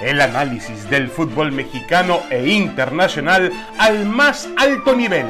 [0.00, 5.26] El análisis del fútbol mexicano e internacional al más alto nivel.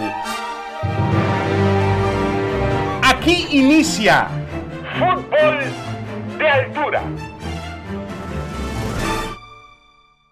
[3.02, 4.28] Aquí inicia
[4.98, 5.60] Fútbol
[6.36, 7.02] de Altura.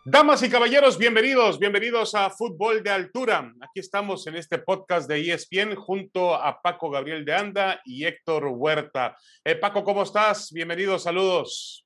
[0.05, 3.53] Damas y caballeros, bienvenidos, bienvenidos a Fútbol de Altura.
[3.61, 8.47] Aquí estamos en este podcast de ESPN junto a Paco Gabriel de Anda y Héctor
[8.49, 9.17] Huerta.
[9.45, 10.51] Eh, Paco, ¿cómo estás?
[10.53, 11.84] Bienvenidos, saludos.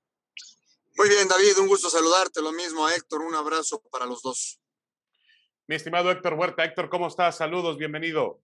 [0.99, 2.43] Muy bien, David, un gusto saludarte.
[2.43, 4.61] Lo mismo a Héctor, un abrazo para los dos.
[5.69, 7.37] Mi estimado Héctor Huerta, Héctor, ¿cómo estás?
[7.37, 8.41] Saludos, bienvenido.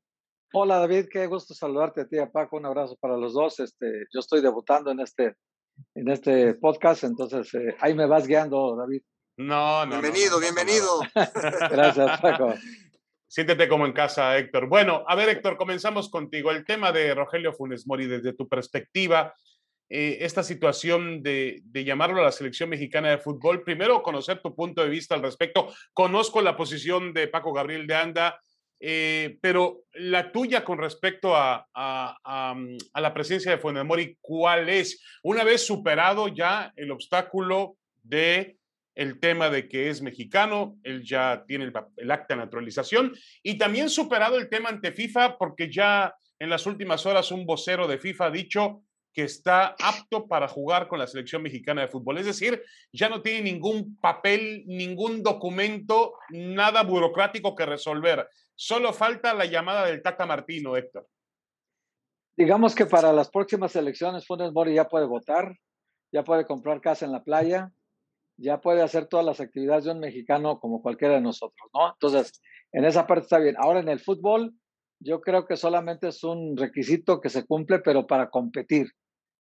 [0.52, 3.58] Hola David, qué gusto saludarte a ti, a Paco, un abrazo para los dos.
[3.58, 5.34] Este, yo estoy debutando en este,
[5.96, 9.02] en este podcast, entonces eh, ahí me vas guiando, David.
[9.36, 10.00] No, no.
[10.00, 11.00] Bienvenido, bienvenido.
[11.72, 12.54] Gracias, Paco.
[13.26, 14.68] Siéntete como en casa, Héctor.
[14.68, 16.52] Bueno, a ver, Héctor, comenzamos contigo.
[16.52, 19.34] El tema de Rogelio Funes Mori, desde tu perspectiva,
[19.90, 23.62] eh, esta situación de, llamarlo a la selección mexicana de fútbol.
[23.62, 25.72] Primero, conocer tu punto de vista al respecto.
[25.92, 28.40] Conozco la posición de Paco Gabriel de Anda,
[28.80, 31.66] eh, pero la tuya con respecto a,
[32.94, 35.02] la presencia de Funemori, ¿cuál es?
[35.22, 38.56] Una vez superado ya el obstáculo de
[38.94, 43.58] el tema de que es mexicano, él ya tiene el, el, acta de naturalización y
[43.58, 47.98] también superado el tema ante FIFA porque ya en las últimas horas un vocero de
[47.98, 48.82] FIFA ha dicho
[49.14, 52.18] que está apto para jugar con la selección mexicana de fútbol.
[52.18, 52.62] Es decir,
[52.92, 58.28] ya no tiene ningún papel, ningún documento, nada burocrático que resolver.
[58.56, 61.06] Solo falta la llamada del Tata Martino, Héctor.
[62.36, 65.56] Digamos que para las próximas elecciones Funes Mori ya puede votar,
[66.12, 67.70] ya puede comprar casa en la playa,
[68.36, 71.92] ya puede hacer todas las actividades de un mexicano como cualquiera de nosotros, ¿no?
[71.92, 72.42] Entonces,
[72.72, 73.54] en esa parte está bien.
[73.58, 74.52] Ahora en el fútbol,
[74.98, 78.88] yo creo que solamente es un requisito que se cumple, pero para competir.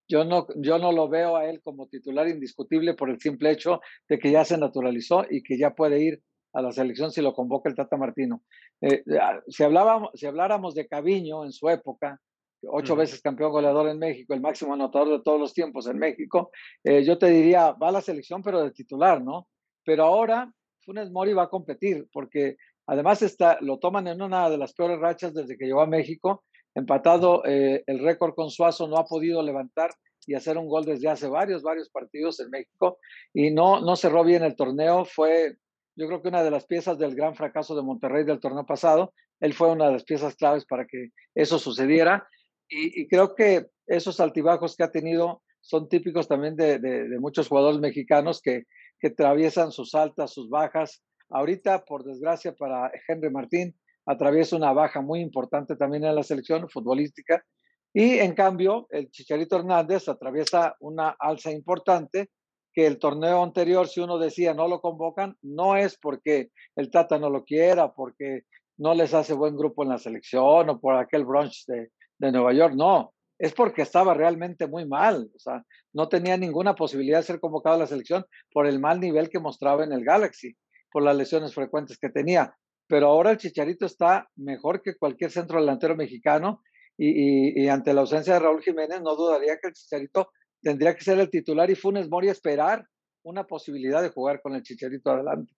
[0.08, 3.80] Yo no, yo no lo veo a él como titular indiscutible por el simple hecho
[4.08, 7.34] de que ya se naturalizó y que ya puede ir a la selección si lo
[7.34, 8.42] convoca el Tata Martino.
[8.80, 12.20] Eh, ah, si, hablábamos, si habláramos de Caviño en su época,
[12.68, 16.50] ocho veces campeón goleador en México, el máximo anotador de todos los tiempos en México,
[16.82, 19.48] eh, yo te diría, va a la selección pero de titular, ¿no?
[19.84, 20.52] Pero ahora
[20.84, 24.98] Funes Mori va a competir porque además está, lo toman en una de las peores
[24.98, 29.42] rachas desde que llegó a México empatado eh, el récord con Suazo, no ha podido
[29.42, 29.90] levantar
[30.26, 32.98] y hacer un gol desde hace varios, varios partidos en México
[33.32, 35.04] y no, no cerró bien el torneo.
[35.04, 35.56] Fue,
[35.96, 39.12] yo creo que una de las piezas del gran fracaso de Monterrey del torneo pasado.
[39.40, 42.26] Él fue una de las piezas claves para que eso sucediera
[42.68, 47.80] y, creo que esos altibajos que ha tenido son típicos también de, de, muchos jugadores
[47.80, 48.64] mexicanos que,
[48.98, 51.02] que atraviesan sus altas, sus bajas.
[51.30, 53.74] Ahorita, por desgracia para Henry Martín,
[54.06, 57.44] atraviesa una baja muy importante también en la selección futbolística.
[57.92, 62.30] Y en cambio, el Chicharito Hernández atraviesa una alza importante
[62.72, 67.18] que el torneo anterior, si uno decía no lo convocan, no es porque el Tata
[67.18, 68.42] no lo quiera, porque
[68.76, 72.52] no les hace buen grupo en la selección o por aquel brunch de, de Nueva
[72.52, 77.24] York, no, es porque estaba realmente muy mal, o sea, no tenía ninguna posibilidad de
[77.24, 80.56] ser convocado a la selección por el mal nivel que mostraba en el Galaxy,
[80.90, 82.56] por las lesiones frecuentes que tenía
[82.94, 86.62] pero ahora el Chicharito está mejor que cualquier centro delantero mexicano
[86.96, 90.30] y, ante la ausencia de Raúl Jiménez no dudaría que el Chicharito
[90.62, 92.86] tendría que ser el titular y Funes Mori esperar
[93.24, 95.52] una posibilidad de jugar con el Chicharito adelante.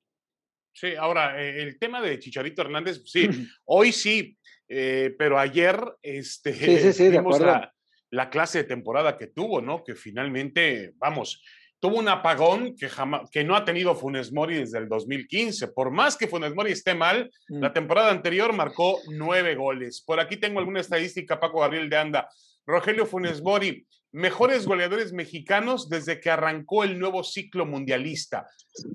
[0.73, 3.29] Sí, ahora, eh, el tema de Chicharito Hernández, sí,
[3.67, 6.53] hoy sí, eh, pero ayer este,
[7.11, 7.71] vimos la,
[8.13, 9.85] la, clase de temporada que tuvo, ¿no?
[9.85, 11.43] Que finalmente, vamos,
[11.81, 15.69] tuvo un apagón que, jamás, que no ha tenido Funes Mori desde el 2015.
[15.69, 17.61] Por más que Funes Mori esté mal, mm.
[17.61, 20.03] la temporada anterior marcó nueve goles.
[20.03, 22.29] Por aquí tengo alguna estadística, Paco Gabriel de Anda.
[22.67, 28.47] Rogelio Funes Mori, mejores goleadores mexicanos desde que arrancó el nuevo ciclo mundialista.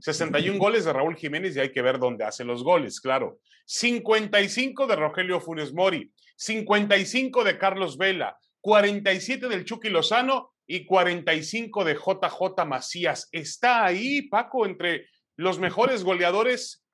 [0.01, 3.39] 61 goles de Raúl Jiménez y hay que ver dónde hace los goles, claro.
[3.65, 11.83] 55 de Rogelio Funes Mori, 55 de Carlos Vela, 47 del Chucky Lozano y 45
[11.83, 13.27] de JJ Macías.
[13.33, 15.05] Está ahí, Paco, entre
[15.35, 16.85] los mejores goleadores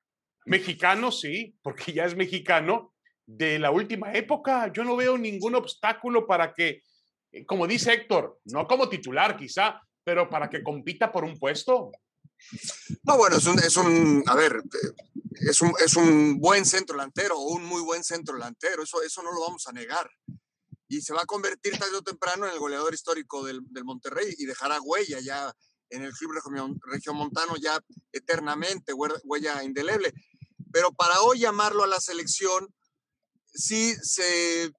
[0.47, 2.95] mexicanos, sí, porque ya es mexicano,
[3.27, 4.73] de la última época.
[4.73, 6.81] Yo no veo ningún obstáculo para que,
[7.31, 11.91] eh, como dice Héctor, no como titular quizá, pero para que compita por un puesto.
[13.03, 13.77] No, bueno, es un, es
[14.27, 14.63] a ver,
[15.33, 19.21] es un, es un buen centro delantero o un muy buen centro delantero, eso, eso
[19.21, 20.09] no lo vamos a negar
[20.87, 24.33] y se va a convertir tarde o temprano en el goleador histórico del, del Monterrey
[24.37, 25.53] y dejará huella ya
[25.89, 26.33] en el club
[26.81, 27.79] regiomontano ya
[28.11, 30.13] eternamente, huella indeleble.
[30.71, 32.73] Pero para hoy llamarlo a la selección,
[33.53, 34.71] sí se,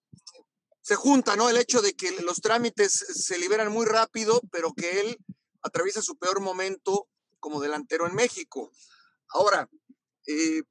[0.83, 1.49] se junta, ¿no?
[1.49, 5.19] El hecho de que los trámites se liberan muy rápido, pero que él
[5.63, 7.09] atraviesa su peor momento
[7.41, 8.71] como delantero en México.
[9.29, 9.69] Ahora,
[10.27, 10.63] eh,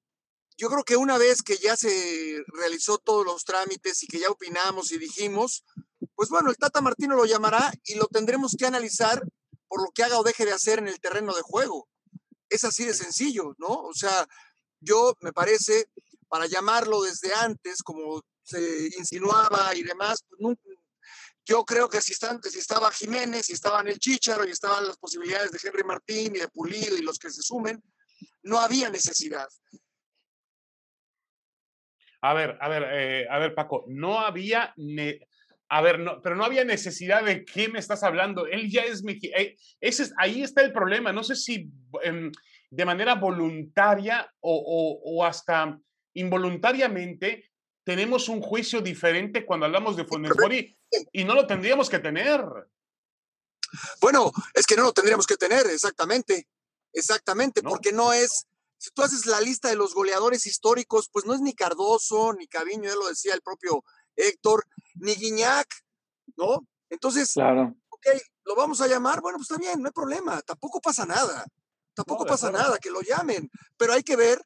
[0.58, 4.30] yo creo que una vez que ya se realizó todos los trámites y que ya
[4.30, 5.64] opinamos y dijimos,
[6.16, 9.24] pues bueno, el Tata Martino lo llamará y lo tendremos que analizar
[9.68, 11.88] por lo que haga o deje de hacer en el terreno de juego.
[12.50, 13.68] Es así de sencillo, ¿no?
[13.68, 14.28] O sea,
[14.80, 15.90] yo me parece,
[16.28, 20.58] para llamarlo desde antes, como se insinuaba y demás, pues
[21.46, 24.98] yo creo que si, están, si estaba Jiménez, si estaban el Chicharo y estaban las
[24.98, 27.82] posibilidades de Henry Martín y de Pulido y los que se sumen,
[28.44, 29.48] no había necesidad.
[32.22, 34.74] A ver, a ver, eh, a ver, Paco, no había,
[35.70, 38.48] a ver, no, pero no había necesidad de qué me estás hablando.
[38.48, 41.12] Él ya es eh, ese ahí está el problema.
[41.14, 41.70] No sé si
[42.04, 42.32] em,
[42.70, 45.80] de manera voluntaria o, hasta
[46.14, 47.52] involuntariamente
[47.84, 50.32] tenemos un juicio diferente cuando hablamos de Funes
[51.14, 52.44] y no lo tendríamos que tener.
[54.02, 56.48] Bueno, es que no lo tendríamos que tener, exactamente.
[56.94, 61.34] Exactamente, porque no es, si tú haces la lista de los goleadores históricos, pues no
[61.34, 63.84] es ni Cardoso, ni Caviño, ya lo decía el propio
[64.16, 64.66] Héctor,
[64.96, 65.68] ni Guiñac,
[66.36, 66.68] ¿no?
[66.90, 67.76] Entonces, claro.
[67.90, 68.08] ok,
[68.46, 71.46] lo vamos a llamar, bueno, pues está bien, no hay problema, tampoco pasa nada,
[71.94, 74.42] tampoco pasa nada, que lo llamen, pero hay que ver,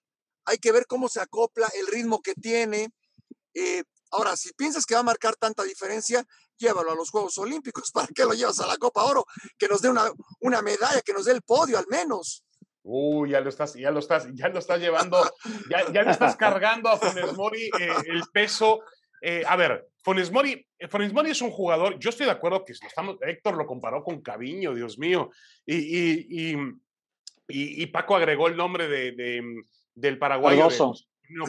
[0.45, 2.89] hay que ver cómo se acopla, el ritmo que tiene.
[3.53, 6.25] Eh, ahora, si piensas que va a marcar tanta diferencia,
[6.57, 9.25] llévalo a los Juegos Olímpicos, ¿para qué lo llevas a la Copa Oro?
[9.57, 12.43] Que nos dé una, una medalla, que nos dé el podio al menos.
[12.83, 15.21] Uy, ya lo estás, ya lo estás, ya lo estás llevando,
[15.69, 18.81] ya, ya le estás cargando a Funes Mori eh, el peso.
[19.21, 22.65] Eh, a ver, Funes Mori, eh, Funes Mori es un jugador, yo estoy de acuerdo
[22.65, 25.29] que estamos, Héctor lo comparó con Caviño, Dios mío,
[25.63, 26.53] y, y,
[27.47, 29.43] y, y Paco agregó el nombre de, de
[29.93, 30.67] del paraguayo.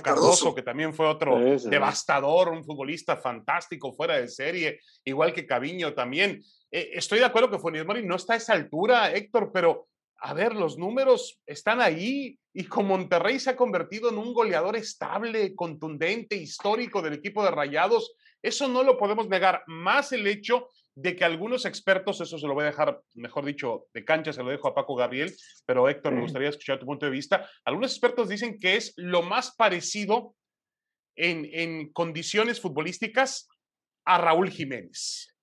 [0.05, 0.55] Cardoso.
[0.55, 6.40] que también fue otro devastador, un futbolista fantástico, fuera de serie, igual que Caviño también.
[6.70, 9.88] estoy de acuerdo que Funes Mori no está a esa altura, Héctor, pero
[10.25, 14.77] a ver, los números están ahí y con Monterrey se ha convertido en un goleador
[14.77, 18.15] estable, contundente, histórico del equipo de Rayados.
[18.41, 22.55] Eso no lo podemos negar, más el hecho de que algunos expertos, eso se lo
[22.55, 25.35] voy a dejar, mejor dicho, de cancha, se lo dejo a Paco Gabriel,
[25.67, 27.49] pero Héctor, me gustaría escuchar tu punto de vista.
[27.65, 30.37] Algunos expertos dicen que es lo más parecido
[31.17, 33.49] en, en condiciones futbolísticas
[34.05, 35.35] a Raúl Jiménez.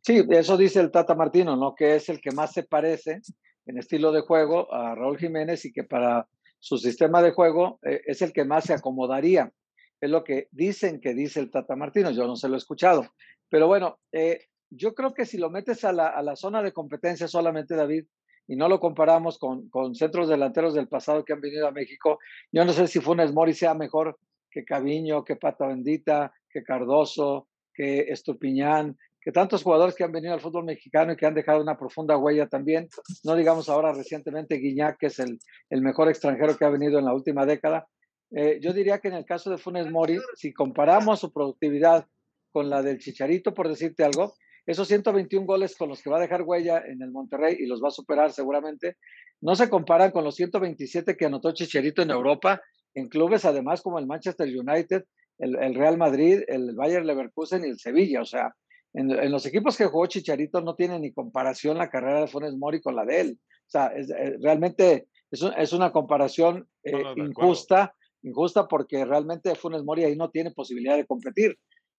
[0.00, 1.74] Sí, eso dice el Tata Martino, ¿no?
[1.74, 3.20] Que es el que más se parece
[3.66, 6.28] en estilo de juego a Raúl Jiménez y que para
[6.58, 9.52] su sistema de juego eh, es el que más se acomodaría.
[10.00, 13.06] Es lo que dicen que dice el Tata Martino, yo no se lo he escuchado.
[13.48, 16.72] Pero bueno, eh, yo creo que si lo metes a la, a la, zona de
[16.72, 18.06] competencia solamente, David,
[18.48, 22.18] y no lo comparamos con, con, centros delanteros del pasado que han venido a México,
[22.50, 24.18] yo no sé si Funes Mori sea mejor
[24.50, 30.34] que Caviño, que Pata Bendita, que Cardoso, que Estupiñán, que tantos jugadores que han venido
[30.34, 32.88] al fútbol mexicano y que han dejado una profunda huella también,
[33.24, 35.38] no digamos ahora recientemente Guiñac, que es el,
[35.70, 37.86] el mejor extranjero que ha venido en la última década.
[38.34, 42.06] Eh, yo diría que en el caso de Funes Mori, si comparamos su productividad
[42.50, 44.34] con la del Chicharito, por decirte algo,
[44.66, 47.82] esos 121 goles con los que va a dejar huella en el Monterrey y los
[47.82, 48.96] va a superar seguramente,
[49.40, 52.60] no se comparan con los 127 que anotó Chicharito en Europa,
[52.94, 55.04] en clubes además como el Manchester United,
[55.38, 58.22] el, el Real Madrid, el Bayern Leverkusen y el Sevilla.
[58.22, 58.54] O sea,
[58.94, 62.80] en, los equipos que jugó Chicharito no tiene ni comparación la carrera de Funes Mori
[62.80, 63.38] con la de él.
[63.40, 69.82] O sea, es, eh, realmente es, es, una comparación eh, injusta, injusta porque realmente Funes
[69.82, 71.58] Mori ahí no tiene posibilidad de competir.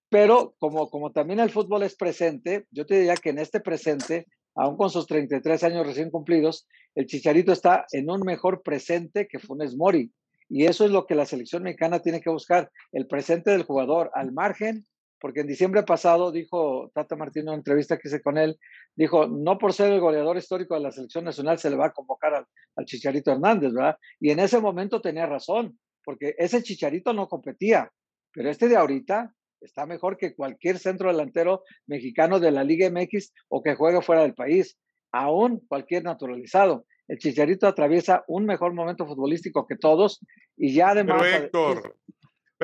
[0.09, 4.27] Pero como, como también el fútbol es presente, yo te diría que en este presente,
[4.53, 9.39] aún con sus 33 años recién cumplidos, el Chicharito está en un mejor presente que
[9.39, 10.11] Funes Mori.
[10.49, 14.11] Y eso es lo que la selección mexicana tiene que buscar, el presente del jugador,
[14.13, 14.85] al margen
[15.23, 18.59] porque en diciembre pasado dijo Tata Martino en una entrevista que hice con él,
[18.93, 21.93] dijo, no por ser el goleador histórico de la selección nacional se le va a
[21.93, 23.95] convocar al, Chicharito Hernández, ¿verdad?
[24.19, 27.89] Y en ese momento tenía razón, porque ese Chicharito no competía,
[28.33, 33.31] pero este de ahorita está mejor que cualquier centro delantero mexicano de la Liga MX
[33.47, 34.77] o que juegue fuera del país,
[35.13, 36.85] aún cualquier naturalizado.
[37.07, 40.19] El Chicharito atraviesa un mejor momento futbolístico que todos
[40.57, 41.21] y ya además...
[41.21, 41.95] Pero Héctor,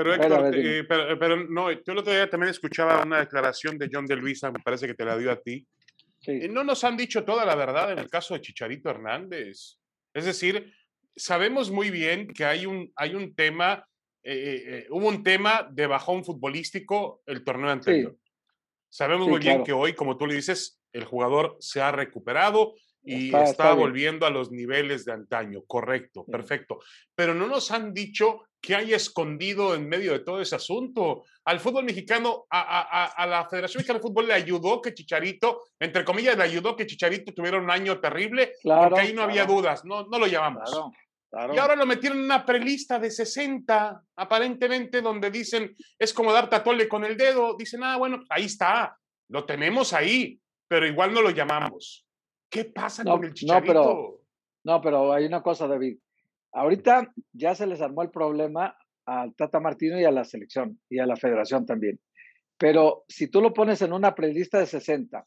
[0.04, 0.86] pero Héctor, eh,
[1.20, 4.60] pero, no, yo el otro día también escuchaba una declaración de John de Luisa, me
[4.60, 5.66] parece que te la dio a ti.
[6.20, 6.48] Sí.
[6.50, 9.78] No nos han dicho toda la verdad en el caso de Chicharito Hernández.
[10.14, 10.74] Es decir,
[11.16, 13.86] sabemos muy bien que hay un, hay un tema,
[14.24, 18.16] eh, eh, hubo un tema de bajón futbolístico el torneo anterior.
[18.90, 23.34] Sabemos muy bien que hoy, como tú le dices, el jugador se ha recuperado y
[23.36, 25.64] está, volviendo a los niveles de antaño.
[25.66, 26.80] Correcto, perfecto.
[27.16, 31.24] Pero no nos han dicho ¿Qué hay escondido en medio de todo ese asunto?
[31.46, 36.38] Al fútbol mexicano, a, la Federación Mexicana de Fútbol le ayudó que Chicharito, entre comillas,
[36.38, 40.20] le ayudó que Chicharito tuviera un año terrible, porque ahí no había dudas, no, no
[40.20, 40.70] lo llamamos.
[41.54, 46.50] Y ahora lo metieron en una prelista de 60, aparentemente, donde dicen, es como dar
[46.50, 47.56] tatuole con el dedo.
[47.56, 48.98] Dicen, ah, bueno, ahí está,
[49.30, 52.06] lo tenemos ahí, pero igual no lo llamamos.
[52.50, 53.74] ¿Qué pasa con el Chicharito?
[53.74, 54.22] No pero,
[54.64, 55.98] no, pero hay una cosa, David.
[56.52, 61.00] Ahorita ya se les armó el problema al Tata Martino y a la selección y
[61.00, 62.00] a la federación también.
[62.58, 65.26] Pero si tú lo pones en una prelista de 60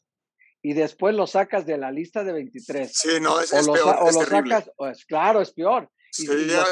[0.61, 2.91] y después lo sacas de la lista de 23.
[2.93, 4.71] Sí, no, es, es peor, o lo sacas,
[5.07, 5.89] claro, es peor.
[6.11, 6.63] sería,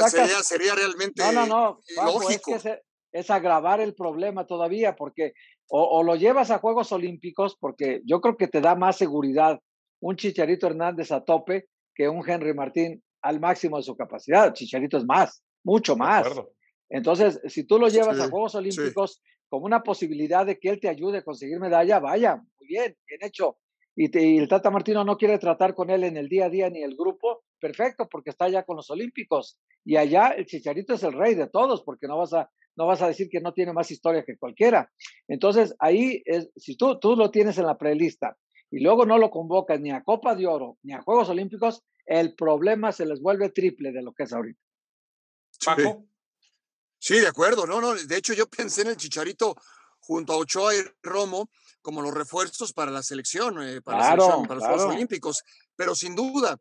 [0.44, 2.56] sería, realmente no, no, no, lógico.
[2.56, 2.66] Es,
[3.12, 5.34] es, agravar el problema todavía, porque
[5.68, 9.60] o, o, lo llevas a Juegos Olímpicos, porque yo creo que te da más seguridad
[10.00, 14.54] un Chicharito Hernández a tope que un Henry Martín al máximo de su capacidad.
[14.54, 16.28] Chicharito es más, mucho más.
[16.90, 20.90] Entonces, si tú lo llevas a Juegos Olímpicos como una posibilidad de que él te
[20.90, 23.58] ayude a conseguir medalla, vaya, muy bien, bien hecho.
[23.96, 26.82] Y, el Tata Martino no quiere tratar con él en el día a día ni
[26.82, 29.60] el grupo, perfecto, porque está ya con los Olímpicos.
[29.84, 33.02] Y allá el Chicharito es el rey de todos, porque no vas a, no vas
[33.02, 34.92] a decir que no tiene más historia que cualquiera.
[35.28, 38.38] Entonces, ahí, es, si tú, tú lo tienes en la prelista
[38.70, 42.36] y luego no lo convocas ni a Copa de Oro ni a Juegos Olímpicos, el
[42.36, 44.60] problema se les vuelve triple de lo que es ahorita.
[45.66, 46.06] Paco.
[46.98, 49.56] Sí, de acuerdo, no, no, de hecho yo pensé en el Chicharito
[50.00, 51.50] junto a Ochoa y Romo
[51.82, 55.44] como los refuerzos para la selección, eh, para, los Juegos Olímpicos,
[55.76, 56.60] pero sin duda.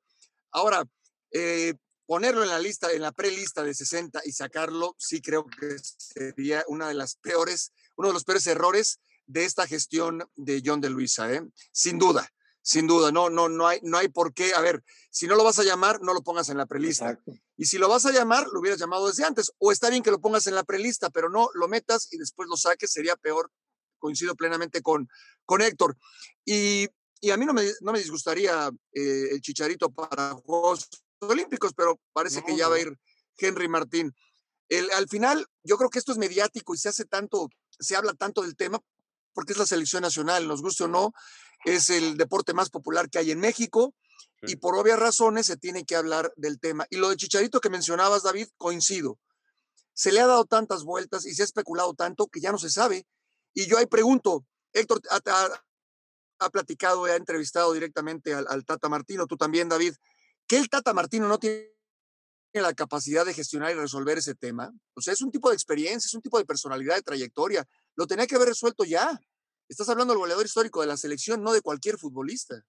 [0.51, 0.83] Ahora,
[1.31, 1.75] eh,
[2.07, 6.65] ponerlo en la lista, en la prelista de 60 y sacarlo, sí creo que sería
[6.69, 10.91] una de las peores, uno de los peores errores de esta gestión de John de
[10.91, 11.43] Luisa, ¿eh?
[11.71, 12.29] sin duda,
[12.63, 15.45] sin duda, no, no, no hay, no hay por qué, a ver, si no lo
[15.45, 17.19] vas a llamar, no lo pongas en la prelista.
[17.57, 20.11] Y si lo vas a llamar, lo hubieras llamado desde antes, o está bien que
[20.11, 23.51] lo pongas en la prelista, pero no lo metas y después lo saques, sería peor,
[23.99, 25.09] coincido plenamente con,
[25.45, 25.97] con Héctor.
[26.45, 26.89] Y,
[27.31, 30.89] a mí no me, no me disgustaría eh, el chicharito para Juegos
[31.21, 32.99] Olímpicos, pero parece que ya va a ir
[33.37, 34.15] Henry Martín.
[34.69, 38.15] El, al final, yo creo que esto es mediático y se hace tanto, se habla
[38.15, 38.81] tanto del tema
[39.33, 41.13] porque es la selección nacional, nos guste o no,
[41.65, 43.95] es el deporte más popular que hay en México
[44.43, 46.87] y por obvias razones se tiene que hablar del tema.
[46.91, 49.19] Y lo de Chicharito que mencionabas, David, coincido.
[49.93, 52.71] Se le ha dado tantas vueltas y se ha especulado tanto que ya no se
[52.71, 53.07] sabe.
[53.53, 59.37] Y yo ahí pregunto, Héctor ha, platicado, ha entrevistado directamente al, al, Tata Martino, tú
[59.37, 59.95] también, David,
[60.47, 61.69] que el Tata Martino no tiene
[62.55, 64.73] la capacidad de gestionar y resolver ese tema.
[64.95, 67.67] O sea, es un tipo de experiencia, es un tipo de personalidad, de trayectoria.
[68.01, 69.21] Lo tenía que haber resuelto ya.
[69.69, 72.65] Estás hablando del goleador histórico de la selección, no de cualquier futbolista.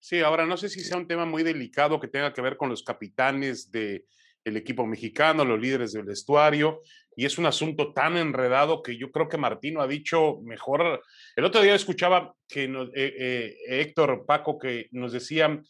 [0.00, 2.70] Sí, ahora no sé si sea un tema muy delicado que tenga que ver con
[2.70, 4.06] los capitanes del
[4.42, 6.80] el equipo mexicano, los líderes del vestuario,
[7.14, 11.02] y es un asunto tan enredado que yo creo que Martino ha dicho mejor.
[11.36, 15.60] El otro día escuchaba que eh, eh, Héctor Paco que nos decía,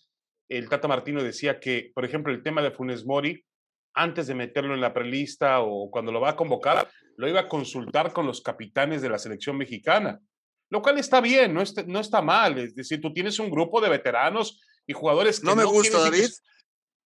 [0.49, 3.45] el Tata Martino decía que, por ejemplo, el tema de Funes Mori,
[3.93, 7.49] antes de meterlo en la prelista o cuando lo va a convocar, lo iba a
[7.49, 10.21] consultar con los capitanes de la selección mexicana
[10.75, 12.59] lo cual está bien, no está, no está mal.
[12.59, 16.29] Es decir, tú tienes un grupo de veteranos y jugadores que no me gusta, David.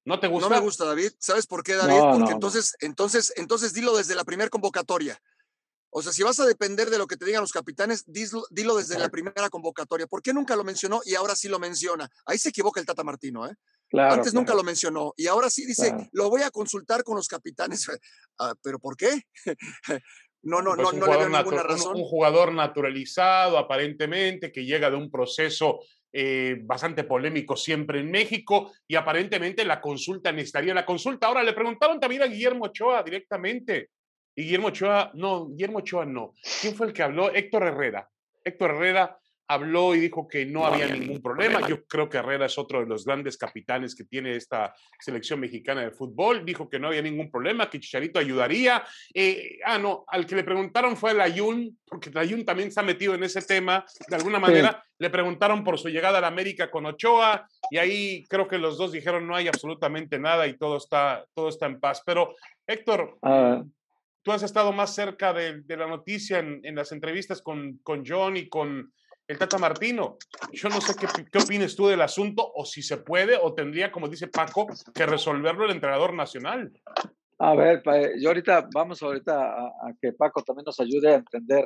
[0.07, 0.49] ¿No te gusta?
[0.49, 1.11] No me gusta, David.
[1.19, 2.19] ¿Sabes por qué, David?
[2.19, 5.21] Porque entonces, entonces, entonces dilo desde la primera convocatoria.
[5.91, 8.99] O sea, si vas a depender de lo que te digan los capitanes, dilo, desde
[8.99, 10.07] la primera convocatoria.
[10.07, 12.09] ¿Por qué nunca lo mencionó y ahora sí lo menciona?
[12.25, 13.55] Ahí se equivoca el Tata Martino, ¿eh?
[13.93, 17.87] Antes nunca lo mencionó y ahora sí dice, lo voy a consultar con los capitanes.
[18.41, 19.23] Ah, ¿Pero por qué?
[20.43, 21.97] No, no, pues no, no le veo ninguna razón.
[21.97, 25.81] Un, jugador naturalizado, aparentemente, que llega de un proceso
[26.13, 31.27] eh, bastante polémico siempre en México y aparentemente la consulta necesitaría la consulta.
[31.27, 33.91] Ahora le preguntaron también a Guillermo Ochoa directamente.
[34.37, 36.35] Y Guillermo Ochoa, no, Guillermo Ochoa no.
[36.61, 37.35] ¿Quién fue el que habló?
[37.35, 38.09] Héctor Herrera.
[38.45, 39.19] Héctor Herrera
[39.49, 41.67] habló y dijo que no, había, ningún problema.
[41.67, 45.81] Yo creo que Herrera es otro de los grandes capitanes que tiene esta selección mexicana
[45.81, 46.45] de fútbol.
[46.45, 48.85] Dijo que no había ningún problema, que Chicharito ayudaría.
[49.15, 52.83] Eh, ah, no, al que le preguntaron fue el Ayun, porque el Ayun también está
[52.83, 53.85] metido en ese tema.
[54.07, 58.27] De alguna manera le preguntaron por su llegada a la América con Ochoa y ahí
[58.29, 61.81] creo que los dos dijeron no hay absolutamente nada y todo está, todo está en
[61.81, 62.03] paz.
[62.05, 62.35] Pero
[62.67, 63.63] Héctor, ah.
[64.23, 68.37] tú has estado más cerca de, la noticia en, en, las entrevistas con, con John
[68.37, 68.93] y con
[69.29, 70.17] el Tata Martino.
[70.53, 73.93] Yo no sé qué, qué opinas tú del asunto, o si se puede, o tendría,
[73.93, 76.73] como dice Paco, que resolverlo el entrenador nacional.
[77.39, 77.83] A ver,
[78.19, 81.65] yo ahorita, vamos ahorita a, que Paco también nos ayude a entender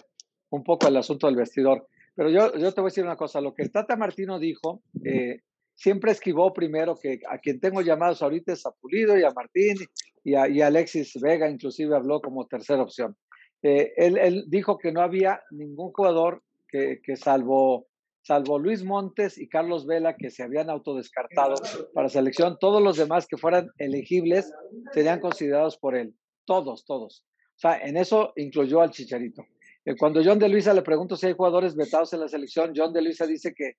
[0.50, 1.88] un poco el asunto del vestidor.
[2.14, 4.82] Pero yo, yo te voy a decir una cosa, lo que el Tata Martino dijo,
[5.02, 5.40] eh,
[5.74, 9.78] siempre esquivó primero que a quien tengo llamados ahorita es a Pulido y a Martín
[10.22, 13.16] y, Alexis Vega inclusive habló como tercera opción.
[13.62, 17.86] Eh, él, dijo que no había ningún jugador que, salvo,
[18.22, 21.54] salvo Luis Montes y Carlos Vela que se habían autodescartado
[21.94, 24.52] para selección, todos los demás que fueran elegibles
[24.92, 26.14] serían considerados por él.
[26.44, 27.24] Todos, todos.
[27.56, 29.44] O sea, en eso incluyó al Chicharito.
[29.84, 32.92] Eh, cuando John de Luisa le pregunto si hay jugadores vetados en la selección, John
[32.92, 33.74] de Luisa dice que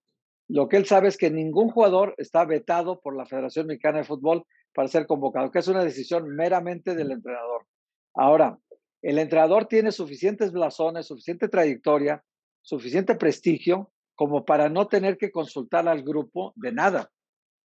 [0.48, 4.04] lo que él sabe es que ningún jugador está vetado por la Federación Mexicana de
[4.04, 7.66] Fútbol para ser convocado, que es una decisión meramente del entrenador.
[8.14, 8.58] Ahora,
[9.02, 12.24] el entrenador tiene suficientes blasones, suficiente trayectoria,
[12.64, 17.12] suficiente prestigio como para no tener que consultar al grupo de nada.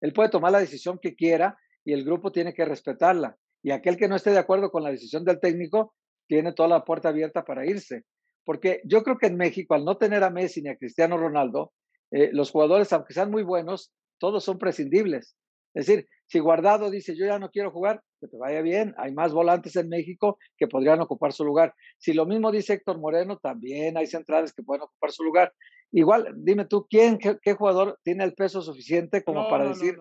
[0.00, 3.36] Él puede tomar la decisión que quiera y el grupo tiene que respetarla.
[3.62, 5.94] Y aquel que no esté de acuerdo con la decisión del técnico
[6.26, 8.04] tiene toda la puerta abierta para irse.
[8.44, 11.72] Porque yo creo que en México, al no tener a Messi ni a Cristiano Ronaldo,
[12.10, 15.36] eh, los jugadores, aunque sean muy buenos, todos son prescindibles.
[15.74, 19.12] Es decir, si Guardado dice yo ya no quiero jugar, que te vaya bien, hay
[19.12, 21.74] más volantes en México que podrían ocupar su lugar.
[21.98, 25.52] Si lo mismo dice Héctor Moreno, también hay centrales que pueden ocupar su lugar.
[25.92, 29.96] Igual, dime tú, ¿quién, qué, jugador tiene el peso suficiente como para decir,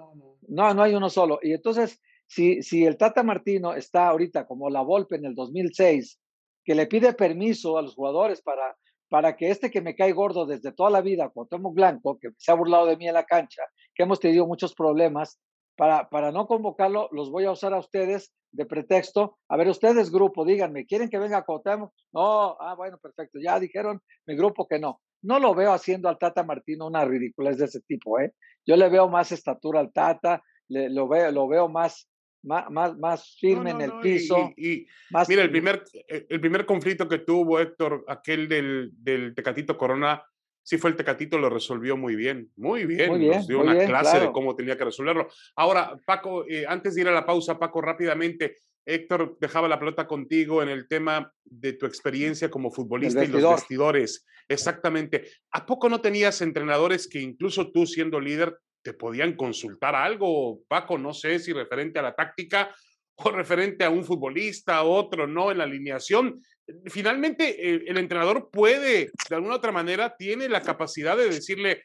[0.47, 1.39] no, no, hay uno solo?
[1.41, 6.19] Y entonces, si, si el Tata Martino está ahorita como la Volpe en el 2006,
[6.65, 8.75] que le pide permiso a los jugadores para
[9.09, 12.51] para que este que me cae gordo desde toda la vida, Cuauhtémoc Blanco, que se
[12.51, 13.63] ha burlado de mí en la cancha,
[13.95, 15.39] que hemos tenido muchos problemas,
[15.77, 19.37] para, para no convocarlo, los voy a usar a ustedes de pretexto.
[19.47, 21.93] A ver, ustedes, grupo, díganme, ¿quieren que venga Cuauhtémoc?
[22.11, 24.99] No, ah, bueno, perfecto, ya dijeron mi grupo que no.
[25.21, 28.33] No lo veo haciendo al Tata Martino una ridiculez de ese tipo, ¿eh?
[28.65, 32.09] Yo le veo más estatura al Tata, le, lo, veo, lo veo más,
[32.43, 34.51] más, más, firme en el piso.
[34.57, 34.87] Y,
[35.27, 40.23] mira, el primer, eh, el primer conflicto que tuvo Héctor, aquel del, del Tecatito Corona,
[40.67, 43.09] sí fue el Tecatito, lo resolvió muy bien, muy bien.
[43.09, 45.29] Muy bien nos dio una clase de cómo tenía que resolverlo.
[45.55, 50.05] Ahora, Paco, eh, antes de ir a la pausa, Paco, rápidamente, Héctor dejaba la pelota
[50.05, 54.25] contigo en el tema de tu experiencia como futbolista y los vestidores.
[54.49, 55.29] Exactamente.
[55.51, 60.97] ¿A poco no tenías entrenadores que incluso tú siendo líder te podían consultar algo, Paco,
[60.97, 62.75] no sé si referente a la táctica
[63.15, 65.49] o referente a un futbolista, otro, ¿no?
[65.49, 66.41] En la alineación.
[66.87, 71.81] Finalmente, eh, el entrenador puede, de alguna otra manera, tiene la capacidad de decirle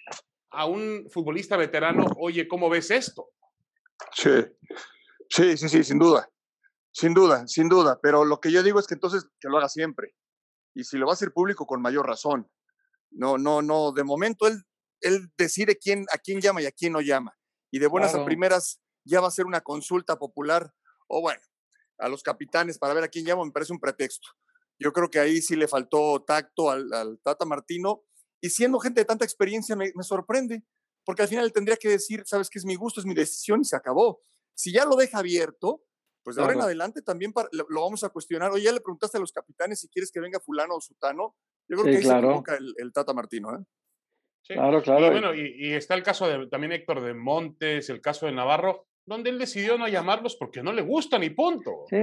[0.50, 3.28] a un futbolista veterano, oye, ¿cómo ves esto?
[4.12, 4.44] Sí,
[5.28, 6.28] sí, sí, sí, sin duda.
[6.92, 7.98] Sin duda, sin duda.
[8.02, 10.14] Pero lo que yo digo es que entonces que lo haga siempre.
[10.74, 12.50] Y si lo va a hacer público, con mayor razón.
[13.10, 13.92] No, no, no.
[13.92, 14.64] De momento él
[15.02, 17.36] él decide quién, a quién llama y a quién no llama.
[17.70, 20.72] Y de buenas a primeras ya va a ser una consulta popular,
[21.08, 21.42] o bueno,
[21.98, 24.28] a los capitanes para ver a quién llama, me parece un pretexto.
[24.82, 28.02] Yo creo que ahí sí le faltó tacto al, Tata Martino.
[28.40, 30.64] Y siendo gente de tanta experiencia, me, sorprende,
[31.04, 33.60] porque al final él tendría que decir, sabes que es mi gusto, es mi decisión
[33.60, 34.20] y se acabó.
[34.54, 35.84] Si ya lo deja abierto,
[36.24, 38.50] pues de ahora en adelante también lo, vamos a cuestionar.
[38.50, 41.36] Oye, ya le preguntaste a los capitanes si quieres que venga fulano o sutano.
[41.68, 43.54] Yo creo que ahí se equivoca el, el, Tata Martino.
[43.54, 43.64] ¿eh?
[44.44, 45.06] Claro, claro.
[45.06, 48.86] Y bueno, y, está el caso de también Héctor de Montes, el caso de Navarro,
[49.06, 51.84] donde él decidió no llamarlos porque no le gustan y punto.
[51.88, 51.96] Sí.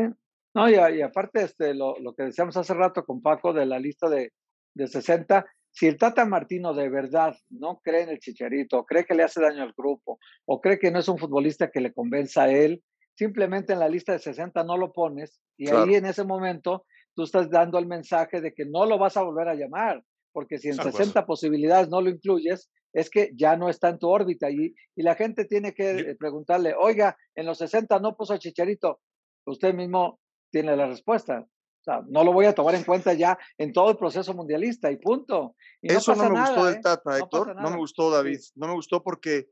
[0.55, 3.79] No, y, y aparte, este, lo, lo, que decíamos hace rato con Paco de la
[3.79, 4.31] lista de,
[4.73, 9.13] de 60, si el Tata Martino de verdad no cree en el Chicharito, cree que
[9.13, 12.43] le hace daño al grupo, o cree que no es un futbolista que le convenza
[12.43, 12.83] a él,
[13.15, 16.85] simplemente en la lista de 60 no lo pones y ahí en ese momento
[17.15, 20.57] tú estás dando el mensaje de que no lo vas a volver a llamar porque
[20.57, 24.49] si en 60 posibilidades no lo incluyes, es que ya no está en tu órbita
[24.49, 28.99] y, y la gente tiene que preguntarle, oiga, en los 60 no puso Chicharito,
[29.45, 30.19] usted mismo
[30.51, 31.39] tiene la respuesta.
[31.39, 34.91] O sea, no lo voy a tomar en cuenta ya en todo el proceso mundialista
[34.91, 35.55] y punto.
[35.81, 36.81] Eso no, me gustó del ¿eh?
[36.83, 39.49] Tata, Héctor, no, me gustó David, no me gustó porque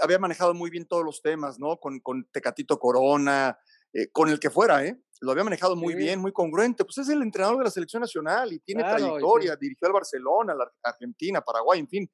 [0.00, 1.76] había manejado muy bien todos los temas, ¿no?
[1.76, 3.58] Con, con Tecatito Corona,
[3.92, 4.98] eh, con el que fuera, ¿eh?
[5.20, 6.84] Lo había manejado muy bien, muy congruente.
[6.84, 10.56] Pues es el entrenador de la selección nacional y tiene trayectoria, dirigió al Barcelona, a
[10.56, 12.10] la Argentina, Paraguay, en fin.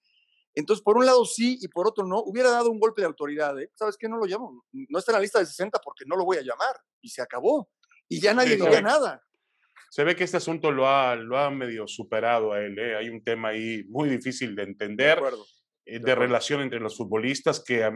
[0.55, 3.59] Entonces, por un lado sí y por otro no, hubiera dado un golpe de autoridad,
[3.61, 3.71] ¿eh?
[3.75, 4.09] ¿Sabes qué?
[4.09, 4.64] No lo llamo.
[4.73, 6.77] No está en la lista de 60 porque no lo voy a llamar.
[7.01, 7.71] Y se acabó.
[8.12, 9.22] Y ya nadie diría nada.
[9.90, 12.79] Se ve que este asunto lo ha, lo ha medio superado a él.
[12.79, 12.96] ¿eh?
[12.96, 15.20] Hay un tema ahí muy difícil de entender.
[15.85, 17.90] De, eh, relación entre los futbolistas que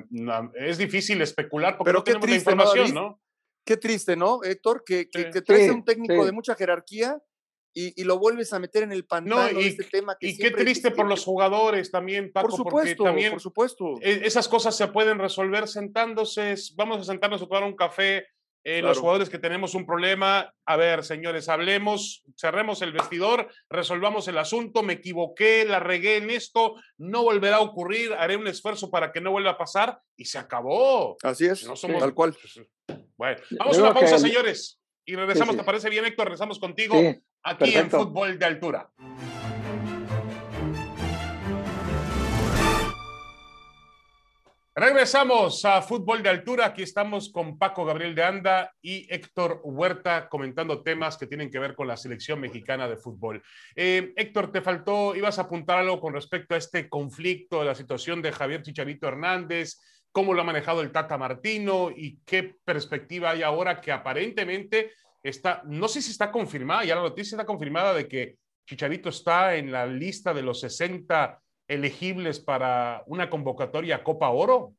[0.57, 3.23] es difícil especular porque no tenemos la información, ¿no?
[3.65, 4.83] Qué triste, ¿no, Héctor?
[4.85, 7.17] Que, que, traes a un técnico de mucha jerarquía
[7.79, 10.17] y, lo vuelves a meter en el pantano no, y, este tema.
[10.19, 13.95] y qué triste por los jugadores también, Paco, por supuesto, porque también por supuesto.
[14.01, 18.27] E, esas cosas se pueden resolver sentándose, vamos a sentarnos a tomar un café,
[18.69, 24.27] eh, los jugadores que tenemos un problema, a ver, señores, hablemos, cerremos el vestidor, resolvamos
[24.27, 28.91] el asunto, me equivoqué, la regué en esto, no volverá a ocurrir, haré un esfuerzo
[28.91, 31.17] para que no vuelva a pasar y se acabó.
[31.23, 32.37] Así es, no somos, tal cual.
[33.17, 34.81] Bueno, vamos a una pausa, señores.
[35.05, 36.27] Y regresamos, ¿te parece bien, Héctor?
[36.27, 36.97] Regresamos contigo
[37.45, 38.91] aquí en Fútbol de Altura.
[44.79, 46.67] Regresamos a Fútbol de Altura.
[46.67, 51.59] Aquí estamos con Paco Gabriel de Anda y Héctor Huerta comentando temas que tienen que
[51.59, 53.43] ver con la selección mexicana de fútbol.
[53.75, 58.21] Eh, Héctor, te faltó, ibas a apuntar algo con respecto a este conflicto, la situación
[58.21, 59.81] de Javier Chicharito Hernández,
[60.13, 65.63] cómo lo ha manejado el Tata Martino y qué perspectiva hay ahora que aparentemente está,
[65.65, 68.37] no sé si está confirmada, ya la noticia está confirmada de que
[68.67, 74.75] Chicharito está en la lista de los 60 elegibles para una convocatoria Copa Oro?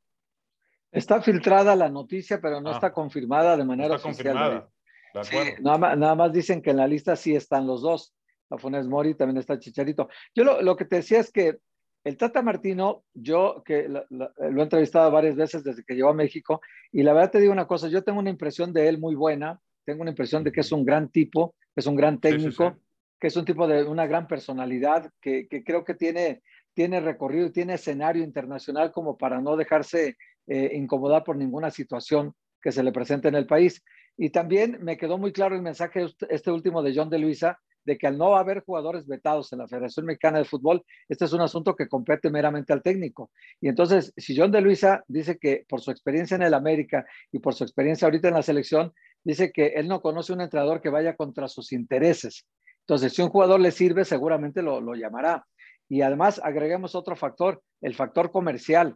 [0.91, 2.73] Está filtrada la noticia, pero no ah.
[2.73, 4.69] está confirmada de manera está oficial.
[5.13, 5.95] Confirmada.
[5.95, 8.13] nada, más dicen que en la lista sí están los dos.
[8.49, 10.07] La Funes Mori también está Chicharito.
[10.33, 11.57] Yo lo, que te decía es que
[12.05, 14.05] el Tata Martino, yo que lo,
[14.39, 16.61] he entrevistado varias veces desde que llegó a México,
[16.93, 19.59] y la verdad te digo una cosa, yo tengo una impresión de él muy buena,
[19.83, 22.77] tengo una impresión de que es un gran tipo, que es un gran técnico,
[23.19, 26.41] que es un tipo de una gran personalidad, que, que creo que tiene
[26.77, 32.71] tiene recorrido tiene escenario internacional como para no dejarse eh, incomodar por ninguna situación que
[32.71, 33.83] se le presente en el país.
[34.15, 37.97] Y también me quedó muy claro el mensaje este último de John de Luisa, de
[37.97, 41.41] que al no haber jugadores vetados en la Federación Mexicana de Fútbol, este es un
[41.41, 43.31] asunto que compete meramente al técnico.
[43.59, 47.39] Y entonces, si John de Luisa dice que por su experiencia en el América y
[47.39, 50.89] por su experiencia ahorita en la selección, dice que él no conoce un entrenador que
[50.89, 52.45] vaya contra sus intereses.
[52.81, 55.43] Entonces, si un jugador le sirve, seguramente lo, lo llamará.
[55.89, 58.95] Y además agreguemos otro factor, el factor comercial.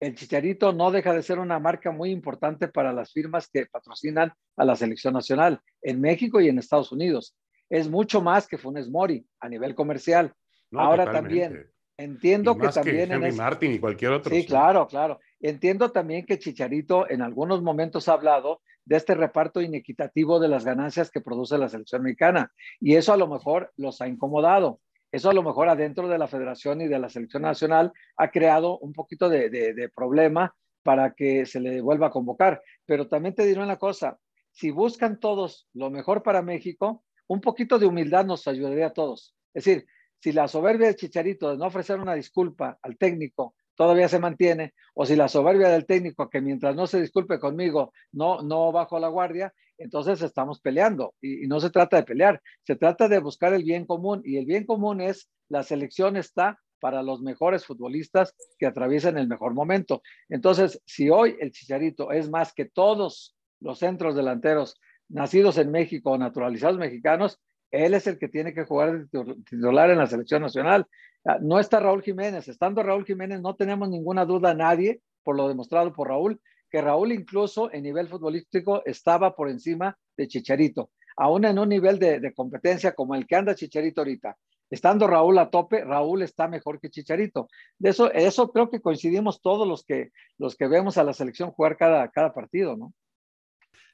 [0.00, 4.32] El Chicharito no deja de ser una marca muy importante para las firmas que patrocinan
[4.56, 7.36] a la selección nacional en México y en Estados Unidos.
[7.68, 10.32] Es mucho más que Funes Mori a nivel comercial.
[10.72, 14.34] Ahora también entiendo que también en Martin y cualquier otro.
[14.34, 15.20] Sí, claro, claro.
[15.38, 20.64] Entiendo también que Chicharito en algunos momentos ha hablado de este reparto inequitativo de las
[20.64, 22.50] ganancias que produce la selección mexicana
[22.80, 24.80] y eso a lo mejor los ha incomodado.
[25.12, 28.78] Eso a lo mejor adentro de la federación y de la selección nacional ha creado
[28.78, 32.62] un poquito de, problema para que se le vuelva a convocar.
[32.86, 34.18] Pero también te diré una cosa,
[34.52, 39.34] si buscan todos lo mejor para México, un poquito de humildad nos ayudaría a todos.
[39.52, 39.86] Es decir,
[40.18, 44.74] si la soberbia de Chicharito de no ofrecer una disculpa al técnico todavía se mantiene,
[44.92, 48.98] o si la soberbia del técnico que mientras no se disculpe conmigo no, no bajo
[49.00, 51.14] la guardia, entonces estamos peleando.
[51.22, 54.20] Y, no se trata de pelear, se trata de buscar el bien común.
[54.22, 59.28] Y el bien común es la selección está para los mejores futbolistas que atraviesen el
[59.28, 60.02] mejor momento.
[60.28, 66.10] Entonces, si hoy el Chicharito es más que todos los centros delanteros nacidos en México
[66.10, 67.40] o naturalizados mexicanos,
[67.70, 69.06] él es el que tiene que jugar
[69.44, 70.86] titular en la selección nacional.
[71.24, 72.48] Ah, no está Raúl Jiménez.
[72.48, 77.12] Estando Raúl Jiménez, no tenemos ninguna duda nadie, por lo demostrado por Raúl, que Raúl
[77.12, 80.90] incluso en nivel futbolístico estaba por encima de Chicharito.
[81.16, 84.36] Aún en un nivel de, competencia como el que anda Chicharito ahorita.
[84.70, 87.48] Estando Raúl a tope, Raúl está mejor que Chicharito.
[87.78, 91.50] De eso, eso creo que coincidimos todos los que, los que vemos a la selección
[91.50, 92.94] jugar cada, cada partido, ¿no?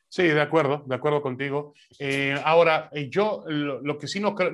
[0.09, 1.75] Sí, de acuerdo, de acuerdo contigo.
[1.99, 4.51] Eh, ahora, eh, yo lo, que sí no creo,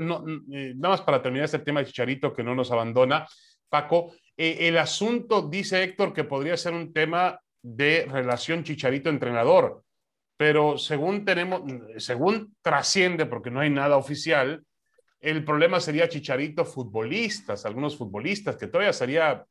[0.52, 3.26] eh, nada más para terminar este tema de Chicharito que no nos abandona,
[3.68, 9.82] Paco, el asunto, dice Héctor, que podría ser un tema de relación Chicharito-entrenador,
[10.36, 11.62] pero según tenemos,
[11.98, 14.62] según trasciende, porque no hay nada oficial,
[15.20, 19.46] el problema sería Chicharito futbolistas, algunos futbolistas, que todavía sería,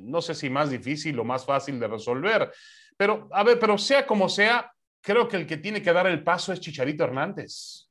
[0.00, 2.50] no sé si más difícil o más fácil de resolver.
[2.96, 6.22] Pero, a ver, pero sea como sea, creo que el que tiene que dar el
[6.24, 7.88] paso es Chicharito Hernández.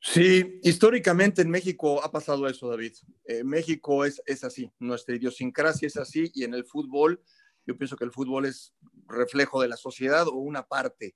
[0.00, 2.94] Sí, históricamente en México ha pasado eso, David.
[3.24, 7.22] Eh, México es, es así, nuestra idiosincrasia es así y en el fútbol,
[7.66, 8.74] yo pienso que el fútbol es
[9.06, 11.14] reflejo de la sociedad o una parte.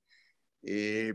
[0.63, 1.15] Eh,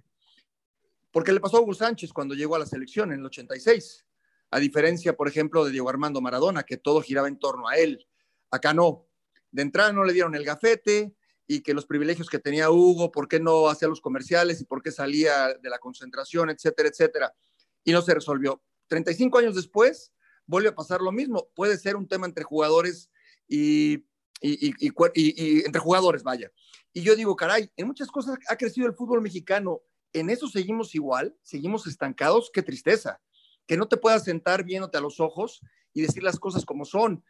[1.11, 4.05] porque le pasó a Hugo Sánchez cuando llegó a la selección en el 86,
[4.49, 8.05] a diferencia, por ejemplo, de Diego Armando Maradona, que todo giraba en torno a él.
[8.49, 9.07] Acá no.
[9.49, 11.15] De entrada no le dieron el gafete,
[11.53, 14.81] y que los privilegios que tenía Hugo, por qué no hacía los comerciales y por
[14.81, 17.35] qué salía de la concentración, etcétera, etcétera.
[17.83, 18.63] Y no se resolvió.
[18.87, 20.13] 35 años después,
[20.45, 21.49] vuelve a pasar lo mismo.
[21.53, 23.11] Puede ser un tema entre jugadores
[23.49, 24.05] y,
[24.41, 26.49] entre jugadores, vaya.
[26.93, 29.81] Y yo digo, caray, en muchas cosas ha crecido el fútbol mexicano.
[30.13, 32.49] En eso seguimos igual, seguimos estancados.
[32.53, 33.19] Qué tristeza.
[33.67, 35.59] Que no te puedas sentar viéndote a los ojos
[35.93, 37.25] y decir las cosas como son.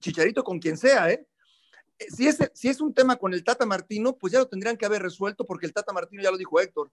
[0.00, 1.24] Chicharito con quien sea, ¿eh?
[2.08, 4.86] Si es, si es un tema con el Tata Martino, pues ya lo tendrían que
[4.86, 6.90] haber resuelto porque el Tata Martino, ya lo dijo Héctor,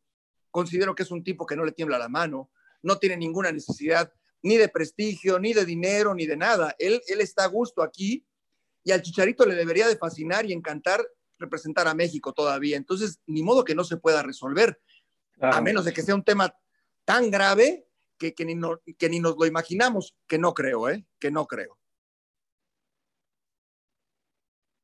[0.52, 2.50] considero que es un tipo que no le tiembla la mano,
[2.82, 4.12] no tiene ninguna necesidad
[4.44, 6.76] ni de prestigio, ni de dinero, ni de nada.
[6.78, 8.26] Él, él está a gusto aquí
[8.84, 11.06] y al Chicharito le debería de fascinar y encantar
[11.40, 12.78] representar a México todavía.
[12.78, 14.80] Entonces, ni modo que no se pueda resolver,
[15.40, 16.56] a menos de que sea un tema
[17.06, 18.60] tan grave que, que, ni
[18.98, 21.06] que ni nos lo imaginamos, que no creo, ¿eh?
[21.20, 21.78] Que no creo.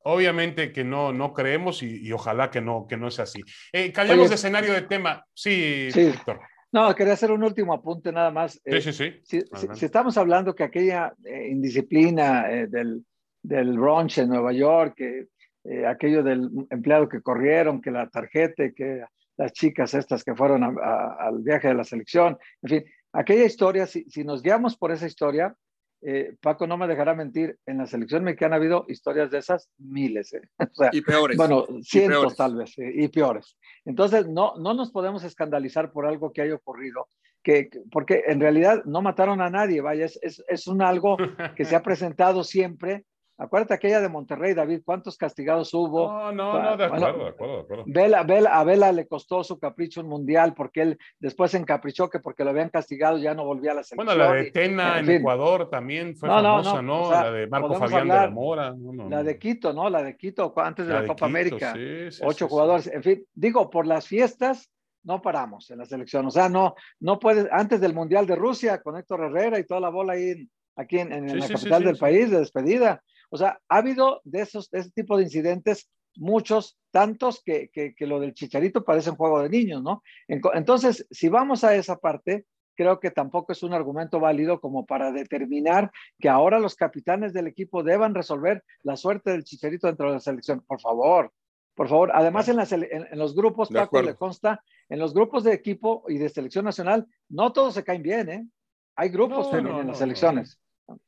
[0.03, 3.41] Obviamente que no, no creemos y, ojalá que no, que no es así.
[3.71, 5.25] Eh, cambiamos de escenario de tema.
[5.33, 6.07] Sí, sí.
[6.07, 6.41] Víctor.
[6.73, 8.59] No, quería hacer un último apunte nada más.
[8.65, 9.13] Sí, sí, sí.
[9.23, 9.41] Si,
[9.75, 13.05] si, estamos hablando que aquella eh, indisciplina eh, del,
[13.43, 15.27] del brunch en Nueva York, que,
[15.65, 19.03] eh, aquello del empleado que corrieron, que la tarjeta, que
[19.37, 24.03] las chicas estas que fueron al viaje de la selección, en fin, aquella historia, si,
[24.09, 25.55] si nos guiamos por esa historia,
[26.05, 29.69] eh, Paco no me dejará mentir, en la selección mexicana ha habido historias de esas
[29.77, 30.33] miles.
[30.33, 30.41] ¿eh?
[30.91, 31.37] y peores.
[31.37, 33.57] Bueno, cientos tal vez, eh, y peores.
[33.85, 37.07] Entonces, no, no nos podemos escandalizar por algo que haya ocurrido,
[37.41, 41.17] que, porque en realidad no mataron a nadie, vaya, es, es, es un algo
[41.55, 43.05] que se ha presentado siempre
[43.37, 46.07] Acuérdate aquella de Monterrey, David, ¿cuántos castigados hubo?
[46.07, 47.83] No, no, no, de acuerdo, de acuerdo, de acuerdo.
[47.87, 52.09] Vela, Vela, a Vela le costó su capricho un mundial porque él después se encaprichó
[52.09, 54.05] que porque lo habían castigado ya no volvía a la selección.
[54.05, 57.09] Bueno, la de Tena en, Ecuador también fue famosa, ¿no?
[57.09, 58.75] la de Marco Fabián de la Mora.
[59.09, 59.89] la de Quito, ¿no?
[59.89, 61.73] La de Quito antes de la, Copa América.
[62.21, 62.87] Ocho jugadores.
[62.87, 64.69] En fin, digo, por las fiestas
[65.03, 66.27] no paramos en la selección.
[66.27, 69.81] O sea, no, no puedes, antes del Mundial de Rusia con Héctor Herrera y toda
[69.81, 73.01] la bola ahí aquí en, la capital del país de despedida.
[73.33, 78.05] O sea, ha habido de esos, de ese tipo de incidentes muchos, tantos que, que,
[78.05, 80.03] lo del chicharito parece un juego de niños, ¿no?
[80.27, 85.11] Entonces, si vamos a esa parte, creo que tampoco es un argumento válido como para
[85.11, 90.13] determinar que ahora los capitanes del equipo deban resolver la suerte del chicharito dentro de
[90.13, 90.63] la selección.
[90.67, 91.31] Por favor,
[91.73, 92.11] por favor.
[92.13, 96.29] Además, en, en, los grupos, Paco, le consta, en los grupos de equipo y de
[96.29, 98.47] selección nacional, no todos se caen bien, ¿eh?
[98.95, 100.59] Hay grupos en las selecciones.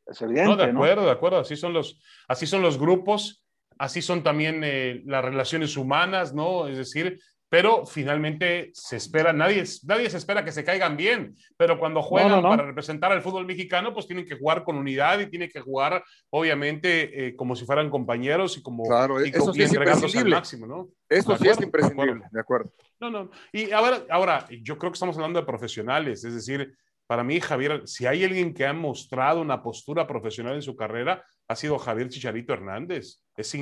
[0.05, 0.49] Es evidente.
[0.49, 1.39] No, de acuerdo, de acuerdo.
[1.39, 3.43] Así son los, así son los grupos,
[3.77, 6.67] así son también eh, las relaciones humanas, ¿no?
[6.67, 11.79] Es decir, pero finalmente se espera, nadie, nadie se espera que se caigan bien, pero
[11.79, 15.49] cuando juegan para representar al fútbol mexicano, pues tienen que jugar con unidad y tienen
[15.49, 19.73] que jugar, obviamente, eh, como si fueran compañeros y como claro, eso sí es
[20.17, 20.89] al máximo, ¿no?
[21.07, 22.73] Eso sí es imprescindible, de acuerdo.
[22.99, 23.29] No, no.
[23.53, 26.75] Y ahora, ahora, yo creo que estamos hablando de profesionales, es decir,
[27.07, 31.23] para mí, Javier, si hay alguien que ha mostrado una postura profesional en su carrera,
[31.47, 33.21] ha sido Javier Chicharito Hernández.
[33.37, 33.55] Es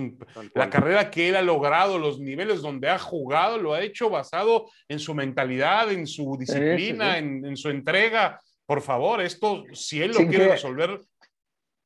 [0.54, 4.70] la carrera que él ha logrado, los niveles donde ha jugado, lo ha hecho basado
[4.88, 8.40] en su mentalidad, en su disciplina, En, su entrega.
[8.66, 11.02] Por favor, esto, si él lo quiere resolver.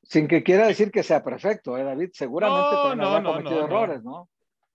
[0.04, 2.12] Sin que quiera decir que sea perfecto, ¿eh, David?
[2.13, 4.30] Seguramente no, no, no, cometido errores, ¿no?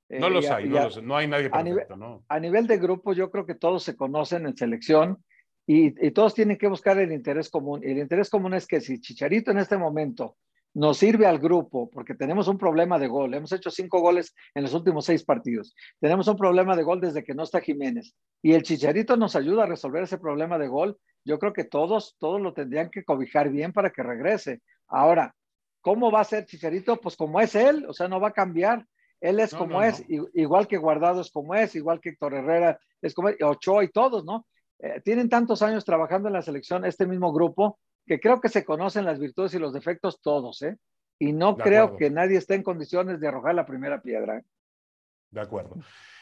[0.09, 3.83] no los hay, no, hay nadie perfecto, a nivel de grupo, yo creo que todos
[3.83, 5.25] se conocen en selección
[5.67, 7.83] y, todos tienen que buscar el interés común.
[7.85, 10.37] Y el interés común es que si Chicharito en este momento
[10.75, 14.63] nos sirve al grupo, porque tenemos un problema de gol, hemos hecho cinco goles en
[14.63, 18.55] los últimos seis partidos, tenemos un problema de gol desde que no está Jiménez, y
[18.55, 22.41] el Chicharito nos ayuda a resolver ese problema de gol, yo creo que todos, todos
[22.41, 24.63] lo tendrían que cobijar bien para que regrese.
[24.89, 25.35] Ahora,
[25.81, 27.01] ¿cómo va a ser Chicharito?
[27.01, 28.87] Pues como es él, o sea, no va a cambiar.
[29.21, 33.15] Él es como es, igual que Guardado es como es, igual que Héctor Herrera es
[33.15, 34.47] como es, Ochoa y todos, ¿no?
[34.83, 38.65] Eh, tienen tantos años trabajando en la selección, este mismo grupo, que creo que se
[38.65, 40.77] conocen las virtudes y los defectos todos, ¿eh?
[41.21, 44.39] Y no creo que nadie esté en condiciones de arrojar la primera piedra.
[44.39, 44.43] ¿eh?
[45.31, 45.77] De acuerdo.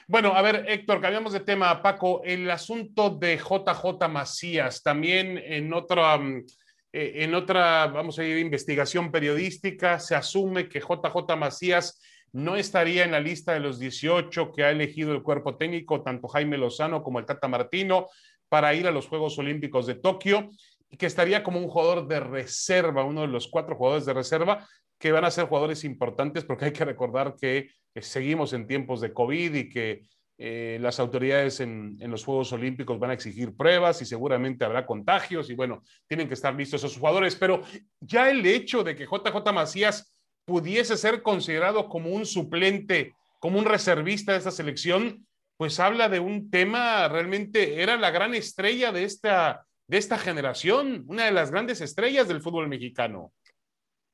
[0.06, 1.80] Bueno, a ver, Héctor, cambiamos de tema.
[1.80, 6.44] Paco, el asunto de JJ Macías, también en otra, mm,
[6.92, 11.98] eh, en otra, vamos a ir, investigación periodística, se asume que JJ Macías
[12.32, 16.28] no estaría en la lista de los 18 que ha elegido el cuerpo técnico, tanto
[16.28, 18.08] Jaime Lozano como el Tata Martino
[18.50, 20.50] para ir a los Juegos Olímpicos de Tokio
[20.90, 24.66] y que estaría como un jugador de reserva, uno de los cuatro jugadores de reserva
[24.98, 29.12] que van a ser jugadores importantes porque hay que recordar que, seguimos en tiempos de
[29.12, 30.02] COVID y que
[30.38, 35.50] eh, las autoridades en, los Juegos Olímpicos van a exigir pruebas y seguramente habrá contagios
[35.50, 37.62] y bueno, tienen que estar listos esos jugadores, pero
[38.00, 43.64] ya el hecho de que JJ Macías pudiese ser considerado como un suplente, como un
[43.64, 45.26] reservista de esta selección,
[45.60, 51.04] pues habla de un tema realmente, era la gran estrella de esta, de esta generación,
[51.06, 53.34] una de las grandes estrellas del fútbol mexicano.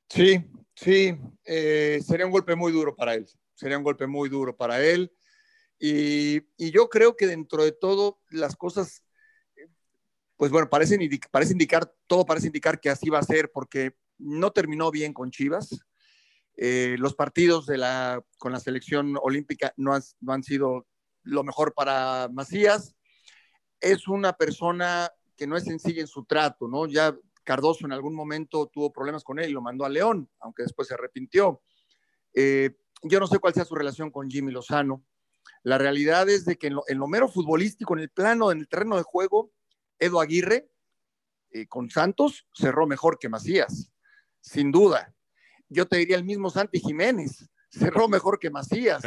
[0.09, 0.43] Sí,
[0.75, 4.83] sí, eh, sería un golpe muy duro para él, sería un golpe muy duro para
[4.83, 5.09] él.
[5.79, 9.05] Y, yo creo que dentro de todo las cosas,
[10.35, 10.99] pues bueno, parecen,
[11.31, 15.31] parece indicar, todo parece indicar que así va a ser porque no terminó bien con
[15.31, 15.79] Chivas.
[16.57, 20.85] Eh, los partidos de la, con la selección olímpica no no han sido
[21.27, 22.95] lo mejor para Macías.
[23.79, 26.87] Es una persona que no es sencilla en su trato, ¿no?
[26.87, 30.63] Ya Cardoso en algún momento tuvo problemas con él y lo mandó a León, aunque
[30.63, 31.61] después se arrepintió.
[32.33, 35.05] Eh, yo no sé cuál sea su relación con Jimmy Lozano.
[35.63, 38.97] La realidad es de que en lo, mero futbolístico, en el plano, en el terreno
[38.97, 39.51] de juego,
[39.97, 40.69] Edo Aguirre
[41.51, 43.91] eh, con Santos cerró mejor que Macías,
[44.41, 45.15] sin duda.
[45.69, 49.03] Yo te diría el mismo Santi Jiménez, cerró mejor que Macías.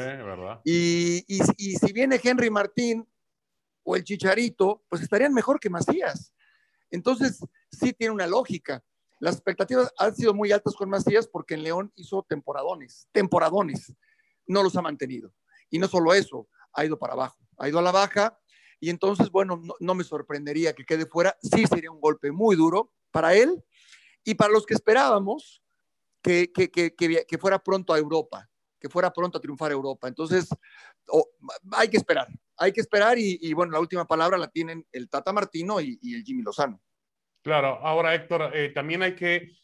[0.64, 3.06] Y, y, y, si viene Henry Martín
[3.82, 6.32] o el Chicharito, pues estarían mejor que Macías.
[6.90, 8.84] Entonces, sí tiene una lógica.
[9.20, 13.92] Las expectativas han sido muy altas con Macías porque en León hizo temporadones, temporadones.
[14.46, 15.32] No los ha mantenido.
[15.68, 18.38] Y no solo eso, ha ido para abajo, ha ido a la baja.
[18.80, 21.36] Y entonces, bueno, no, me sorprendería que quede fuera.
[21.42, 23.62] Sí sería un golpe muy duro para él
[24.24, 25.62] y para los que esperábamos
[26.22, 28.49] que, que, fuera pronto a Europa,
[28.80, 30.08] que fuera pronto a triunfar Europa.
[30.08, 30.48] Entonces,
[31.72, 35.32] hay que esperar, hay que esperar y, bueno, la última palabra la tienen el Tata
[35.32, 36.80] Martino y el Jimmy Lozano.
[37.42, 39.56] Claro, ahora Héctor, eh, también hay que,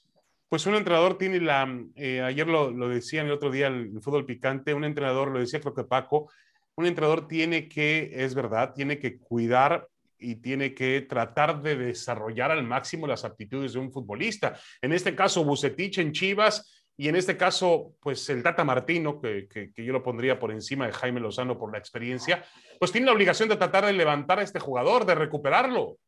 [0.49, 4.25] pues un entrenador tiene la, eh, ayer lo, lo decían el otro día el, fútbol
[4.25, 6.31] picante, un entrenador, lo decía creo que Paco,
[6.77, 12.51] un entrenador tiene que, es verdad, tiene que cuidar y tiene que tratar de desarrollar
[12.51, 14.59] al máximo las aptitudes de un futbolista.
[14.81, 19.49] En este caso, Bucetich en Chivas y en este caso, pues el Tata Martino, que,
[19.49, 22.43] que, yo lo pondría por encima de Jaime Lozano por la experiencia,
[22.79, 25.99] pues tiene la obligación de tratar de levantar a este jugador, de recuperarlo.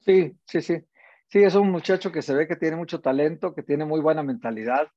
[0.00, 0.84] Sí, sí, sí.
[1.28, 4.22] Sí, es un muchacho que se ve que tiene mucho talento, que tiene muy buena
[4.22, 4.88] mentalidad,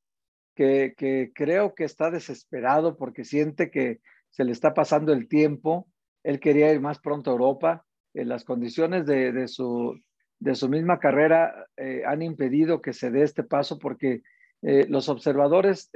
[0.54, 5.88] que, que creo que está desesperado porque siente que se le está pasando el tiempo.
[6.24, 7.86] Él quería ir más pronto a Europa.
[8.14, 9.98] Eh, las condiciones de, de, su,
[10.40, 14.22] de su misma carrera eh, han impedido que se dé este paso porque
[14.62, 15.90] eh, los observadores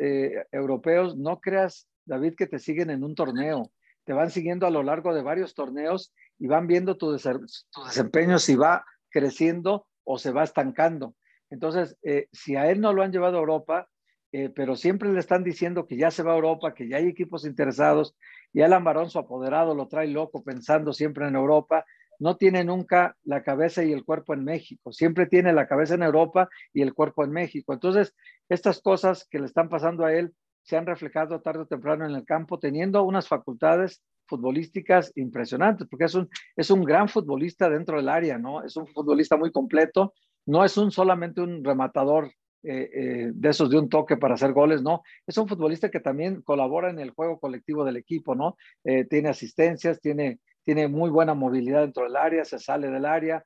[0.51, 3.71] europeos, no creas, David, que te siguen en un torneo,
[4.05, 8.55] te van siguiendo a lo largo de varios torneos y van viendo tu, desempeño si
[8.55, 11.15] va creciendo o se va estancando.
[11.49, 13.87] Entonces, eh, si a él no lo han llevado a Europa,
[14.31, 17.07] eh, pero siempre le están diciendo que ya se va a Europa, que ya hay
[17.07, 18.15] equipos interesados,
[18.51, 21.85] y Alan Barón, su apoderado, lo trae loco pensando siempre en Europa,
[22.23, 26.03] no tiene nunca la cabeza y el cuerpo en México, siempre tiene la cabeza en
[26.03, 27.73] Europa y el cuerpo en México.
[27.73, 28.15] Entonces,
[28.47, 32.15] estas cosas que le están pasando a él se han reflejado tarde o temprano en
[32.15, 37.97] el campo, teniendo unas facultades futbolísticas impresionantes, porque es un, es un gran futbolista dentro
[37.97, 38.63] del área, ¿no?
[38.63, 40.13] Es un futbolista muy completo,
[40.45, 42.31] no es un solamente un rematador
[42.63, 45.99] eh, eh, de esos de un toque para hacer goles, no, es un futbolista que
[45.99, 48.55] también colabora en el juego colectivo del equipo, ¿no?
[48.85, 53.43] Eh, tiene asistencias, tiene, tiene muy buena movilidad dentro del área, se sale del área,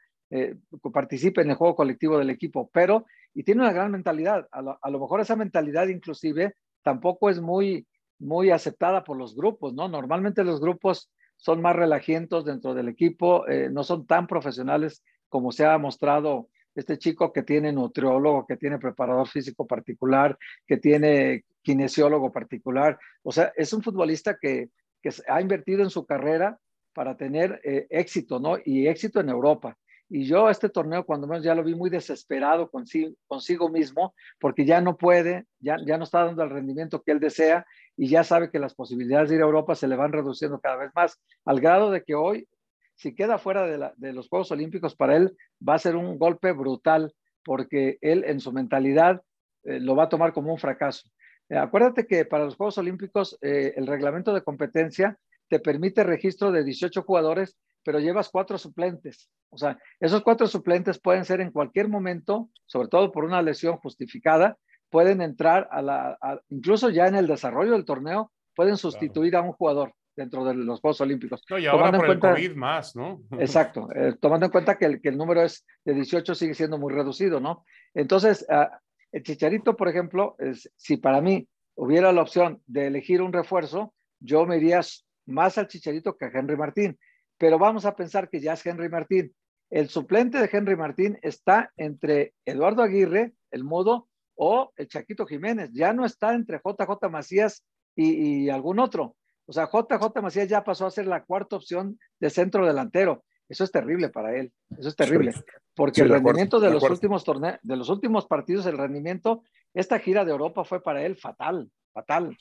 [0.94, 4.78] participa en el juego colectivo del equipo, pero, y tiene una gran mentalidad, a lo,
[4.82, 7.88] a lo mejor esa mentalidad inclusive tampoco es muy,
[8.20, 9.88] muy aceptada por los grupos, ¿no?
[9.88, 15.52] Normalmente los grupos son más relajientos dentro del equipo, eh, no son tan profesionales como
[15.52, 21.46] se ha mostrado este chico que tiene nutriólogo, que tiene preparador físico particular, que tiene
[21.62, 23.00] kinesiólogo particular.
[23.24, 24.70] O sea, es un futbolista que,
[25.02, 26.60] que ha invertido en su carrera
[26.98, 28.58] para tener eh, éxito, ¿no?
[28.66, 29.78] Y éxito en Europa.
[30.10, 34.66] Y yo este torneo, cuando menos ya lo vi muy desesperado consigo, consigo mismo, porque
[34.66, 38.24] ya no puede, ya, ya no está dando el rendimiento que él desea y ya
[38.24, 41.22] sabe que las posibilidades de ir a Europa se le van reduciendo cada vez más,
[41.46, 42.48] al grado de que hoy,
[42.96, 47.14] si queda fuera de, los Juegos Olímpicos, para él va a ser un golpe brutal,
[47.46, 49.22] porque él en su mentalidad
[49.66, 51.08] eh, lo va a tomar como un fracaso.
[51.48, 55.16] Eh, acuérdate que para los Juegos Olímpicos el reglamento de competencia
[55.50, 57.58] te permite registro de 18 jugadores
[57.88, 59.30] pero llevas cuatro suplentes.
[59.50, 63.78] O sea, esos cuatro suplentes pueden ser en cualquier momento, sobre todo por una lesión
[63.78, 64.58] justificada,
[64.90, 69.54] pueden entrar a la, incluso ya en el desarrollo del torneo, pueden sustituir a un
[69.54, 71.46] jugador dentro de los Juegos Olímpicos.
[71.50, 73.22] No, y ahora por el COVID más, ¿no?
[73.40, 76.78] Exacto, eh, tomando en cuenta que el, que el, número es de 18 sigue siendo
[76.78, 77.64] muy reducido, ¿no?
[77.94, 78.82] Entonces, ah,
[79.14, 83.94] el Chicharito, por ejemplo, es, si para mí hubiera la opción de elegir un refuerzo,
[84.20, 84.82] yo me iría
[85.28, 86.98] más al Chicharito que a Henry Martín
[87.38, 89.34] pero vamos a pensar que ya es Henry Martín.
[89.70, 95.72] El suplente de Henry Martín está entre Eduardo Aguirre, el mudo, o el Chaquito Jiménez.
[95.74, 99.16] Ya no está entre JJ Macías y, algún otro.
[99.46, 103.24] O sea, JJ Macías ya pasó a ser la cuarta opción de centro delantero.
[103.50, 104.52] Eso es terrible para él.
[104.78, 105.34] Eso es terrible.
[105.74, 110.26] Porque el rendimiento de, los últimos torneos, de los últimos partidos, el rendimiento, esta gira
[110.26, 112.38] de Europa fue para él fatal fatal.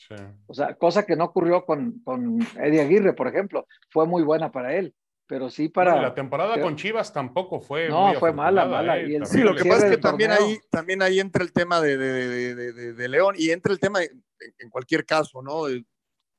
[0.47, 3.67] O sea, cosa que no ocurrió con, con Eddie Aguirre, por ejemplo.
[3.91, 4.95] Fue muy buena para él,
[5.27, 6.01] pero sí para...
[6.01, 7.89] la temporada con Chivas tampoco fue...
[7.89, 8.99] No, fue mala, mala.
[8.99, 9.19] ¿eh?
[9.25, 12.55] sí, lo que pasa es que también ahí, también ahí entra el tema de, de,
[12.55, 15.63] de, de León y entra el tema, en cualquier caso, ¿no?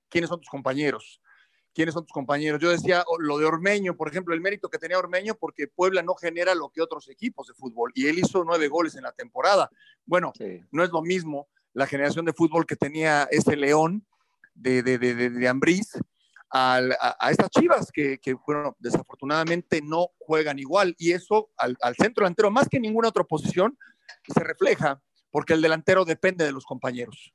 [0.10, 1.20] ¿Quiénes son tus compañeros?
[1.74, 2.60] quiénes son tus compañeros.
[2.60, 6.16] Yo decía lo de Ormeño, por ejemplo, el mérito que tenía Ormeño porque Puebla no
[6.16, 9.70] genera lo que otros equipos de fútbol y él hizo nueve goles en la temporada.
[10.04, 10.34] Bueno,
[10.72, 11.48] no es lo mismo
[11.78, 14.04] la generación de fútbol que tenía ese león
[14.56, 15.92] de, de, de, de Ambriz
[16.52, 16.82] a,
[17.30, 20.96] estas chivas que, bueno, desafortunadamente no juegan igual.
[20.98, 23.78] Y eso al, al centro delantero, más que ninguna otra posición,
[24.28, 25.00] se refleja
[25.30, 27.32] porque el delantero depende de los compañeros.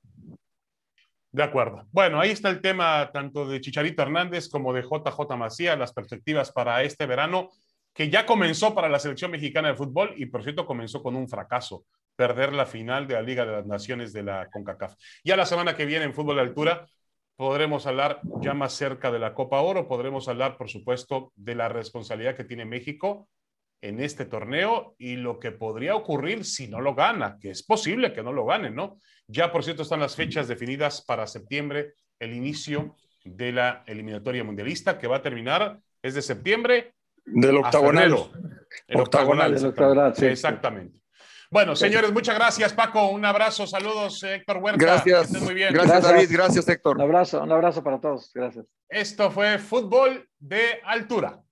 [1.31, 1.87] De acuerdo.
[1.93, 6.51] Bueno, ahí está el tema tanto de Chicharito Hernández como de JJ Macías, las perspectivas
[6.51, 7.51] para este verano,
[7.95, 11.29] que ya comenzó para la selección mexicana de fútbol y por cierto comenzó con un
[11.29, 11.85] fracaso,
[12.17, 14.95] perder la final de la Liga de las Naciones de la CONCACAF.
[15.25, 16.87] Ya la semana que viene en fútbol de altura
[17.37, 21.69] podremos hablar ya más cerca de la Copa Oro, podremos hablar por supuesto de la
[21.69, 23.29] responsabilidad que tiene México
[23.81, 28.13] en este torneo y lo que podría ocurrir si no lo gana, que es posible
[28.13, 29.01] que no lo gane, ¿no?
[29.27, 32.95] Ya, por cierto, están las fechas definidas para septiembre, el inicio
[33.25, 36.95] de la eliminatoria mundialista, que va a terminar, es de septiembre.
[37.25, 38.31] Del octagonal.
[38.87, 39.65] El octagonal.
[39.65, 41.02] octagonal sí, exactamente.
[41.53, 43.11] Bueno, señores, muchas gracias, Paco.
[43.11, 44.83] Un abrazo, saludos, Héctor Huerta.
[44.83, 45.31] Gracias.
[45.33, 45.75] muy bien.
[45.75, 46.29] Gracias, David.
[46.31, 46.97] Gracias, Héctor.
[46.97, 48.31] Un abrazo, un abrazo para todos.
[48.33, 48.65] Gracias.
[48.89, 51.43] Esto fue Fútbol de Altura.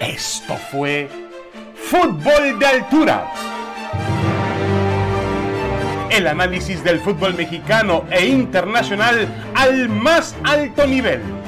[0.00, 1.10] Esto fue
[1.74, 3.30] Fútbol de Altura.
[6.08, 11.41] El análisis del fútbol mexicano e internacional al más alto nivel